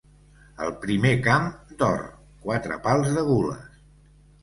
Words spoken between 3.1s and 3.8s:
de gules.